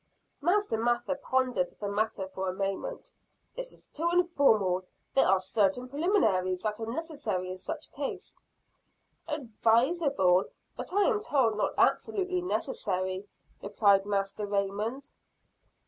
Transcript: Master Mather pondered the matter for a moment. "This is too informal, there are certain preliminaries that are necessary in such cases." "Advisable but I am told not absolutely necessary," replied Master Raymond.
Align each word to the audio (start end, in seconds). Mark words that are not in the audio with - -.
Master 0.41 0.79
Mather 0.79 1.13
pondered 1.13 1.75
the 1.79 1.87
matter 1.87 2.27
for 2.27 2.49
a 2.49 2.53
moment. 2.55 3.11
"This 3.55 3.71
is 3.71 3.85
too 3.85 4.09
informal, 4.11 4.83
there 5.13 5.27
are 5.27 5.39
certain 5.39 5.87
preliminaries 5.87 6.63
that 6.63 6.79
are 6.79 6.87
necessary 6.87 7.51
in 7.51 7.59
such 7.59 7.91
cases." 7.91 8.35
"Advisable 9.27 10.45
but 10.75 10.91
I 10.91 11.03
am 11.03 11.21
told 11.21 11.55
not 11.55 11.75
absolutely 11.77 12.41
necessary," 12.41 13.27
replied 13.61 14.07
Master 14.07 14.47
Raymond. 14.47 15.07